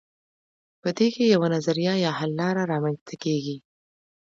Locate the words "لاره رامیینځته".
2.39-3.15